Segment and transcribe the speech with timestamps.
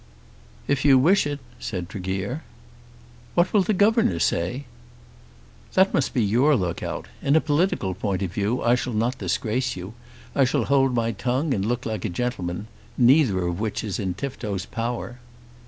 [0.67, 2.41] "If you wish it," said Tregear.
[3.35, 4.65] "What will the governor say?"
[5.75, 7.07] "That must be your look out.
[7.21, 9.93] In a political point of view I shall not disgrace you.
[10.33, 12.65] I shall hold my tongue and look like a gentleman,
[12.97, 15.19] neither of which is in Tifto's power."